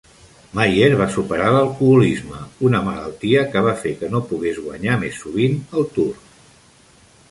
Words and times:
Mayer 0.59 0.87
va 1.01 1.05
superar 1.15 1.51
l'alcoholisme, 1.55 2.41
una 2.71 2.81
malaltia 2.89 3.45
que 3.55 3.65
va 3.69 3.77
fer 3.85 3.95
que 4.03 4.13
no 4.17 4.25
pogués 4.33 4.61
guanyar 4.67 5.01
més 5.07 5.25
sovint 5.27 5.59
al 5.77 5.91
Tour. 5.97 6.15